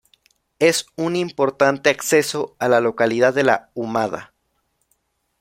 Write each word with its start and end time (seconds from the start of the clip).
Es 0.57 0.87
un 0.97 1.15
importante 1.15 1.91
acceso 1.91 2.55
a 2.57 2.67
la 2.69 2.81
localidad 2.81 3.35
de 3.35 3.43
La 3.43 3.69
Humada. 3.75 4.33